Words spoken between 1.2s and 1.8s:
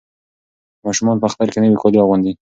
اختر کې نوي